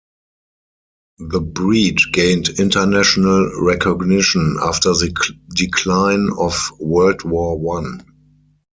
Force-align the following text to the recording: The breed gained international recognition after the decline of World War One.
The 1.19 1.39
breed 1.39 1.99
gained 2.11 2.49
international 2.57 3.51
recognition 3.61 4.57
after 4.59 4.93
the 4.95 5.13
decline 5.53 6.31
of 6.39 6.71
World 6.79 7.23
War 7.23 7.59
One. 7.59 8.03